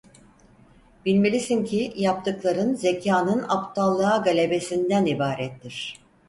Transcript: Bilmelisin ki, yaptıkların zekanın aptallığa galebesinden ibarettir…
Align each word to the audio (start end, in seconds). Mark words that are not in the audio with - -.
Bilmelisin 1.05 1.65
ki, 1.65 1.93
yaptıkların 1.95 2.73
zekanın 2.75 3.45
aptallığa 3.49 4.17
galebesinden 4.17 5.05
ibarettir… 5.05 5.95